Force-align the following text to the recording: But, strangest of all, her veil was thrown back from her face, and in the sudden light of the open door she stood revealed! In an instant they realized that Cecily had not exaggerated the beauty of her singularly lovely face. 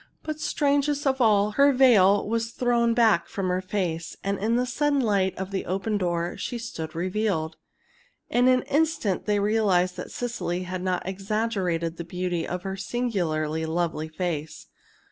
But, 0.23 0.39
strangest 0.39 1.05
of 1.05 1.21
all, 1.21 1.51
her 1.51 1.71
veil 1.71 2.27
was 2.27 2.49
thrown 2.53 2.95
back 2.95 3.27
from 3.27 3.49
her 3.49 3.61
face, 3.61 4.17
and 4.23 4.39
in 4.39 4.55
the 4.55 4.65
sudden 4.65 4.99
light 4.99 5.37
of 5.37 5.51
the 5.51 5.67
open 5.67 5.99
door 5.99 6.35
she 6.37 6.57
stood 6.57 6.95
revealed! 6.95 7.55
In 8.27 8.47
an 8.47 8.63
instant 8.63 9.25
they 9.27 9.39
realized 9.39 9.97
that 9.97 10.09
Cecily 10.09 10.63
had 10.63 10.81
not 10.81 11.07
exaggerated 11.07 11.97
the 11.97 12.03
beauty 12.03 12.47
of 12.47 12.63
her 12.63 12.75
singularly 12.75 13.63
lovely 13.67 14.07
face. 14.09 14.65